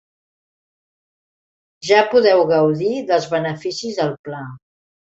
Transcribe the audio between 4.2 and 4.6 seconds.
pla.